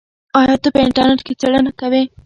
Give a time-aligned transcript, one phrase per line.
[0.39, 2.03] آیا ته په انټرنیټ کې څېړنه کوې؟